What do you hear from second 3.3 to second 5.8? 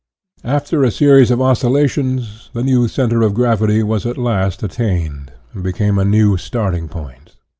gravity was at last attained and